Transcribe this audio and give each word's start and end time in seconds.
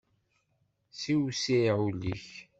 Siwsiɛ 0.99 1.73
ul-ik. 1.87 2.27